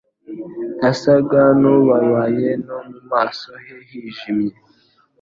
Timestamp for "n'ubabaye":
1.61-2.49